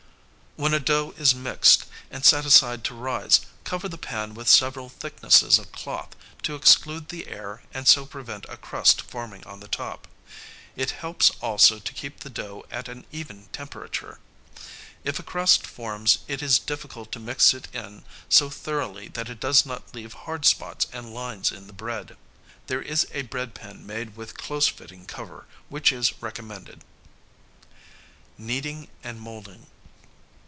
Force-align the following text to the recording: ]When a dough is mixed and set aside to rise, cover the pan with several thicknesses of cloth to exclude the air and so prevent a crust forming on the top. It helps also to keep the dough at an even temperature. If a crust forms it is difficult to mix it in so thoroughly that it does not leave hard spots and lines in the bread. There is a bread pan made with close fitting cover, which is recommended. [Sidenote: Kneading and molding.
]When 0.61 0.73
a 0.73 0.81
dough 0.81 1.13
is 1.17 1.33
mixed 1.33 1.85
and 2.11 2.25
set 2.25 2.45
aside 2.45 2.83
to 2.83 2.93
rise, 2.93 3.39
cover 3.63 3.87
the 3.87 3.97
pan 3.97 4.33
with 4.33 4.49
several 4.49 4.89
thicknesses 4.89 5.57
of 5.57 5.71
cloth 5.71 6.09
to 6.43 6.55
exclude 6.55 7.07
the 7.07 7.27
air 7.29 7.63
and 7.73 7.87
so 7.87 8.05
prevent 8.05 8.45
a 8.49 8.57
crust 8.57 9.01
forming 9.01 9.45
on 9.45 9.61
the 9.61 9.69
top. 9.69 10.09
It 10.75 10.91
helps 10.91 11.29
also 11.41 11.79
to 11.79 11.93
keep 11.93 12.19
the 12.19 12.29
dough 12.29 12.65
at 12.69 12.89
an 12.89 13.05
even 13.13 13.45
temperature. 13.53 14.19
If 15.05 15.19
a 15.19 15.23
crust 15.23 15.65
forms 15.65 16.17
it 16.27 16.41
is 16.43 16.59
difficult 16.59 17.13
to 17.13 17.19
mix 17.19 17.53
it 17.53 17.73
in 17.73 18.03
so 18.27 18.49
thoroughly 18.49 19.07
that 19.07 19.29
it 19.29 19.39
does 19.39 19.65
not 19.65 19.95
leave 19.95 20.11
hard 20.13 20.43
spots 20.43 20.85
and 20.91 21.13
lines 21.13 21.53
in 21.53 21.67
the 21.67 21.73
bread. 21.73 22.17
There 22.67 22.81
is 22.81 23.07
a 23.13 23.21
bread 23.21 23.55
pan 23.55 23.87
made 23.87 24.17
with 24.17 24.35
close 24.37 24.67
fitting 24.67 25.05
cover, 25.05 25.45
which 25.69 25.93
is 25.93 26.21
recommended. 26.21 26.83
[Sidenote: 27.63 27.73
Kneading 28.37 28.87
and 29.01 29.21
molding. 29.21 29.67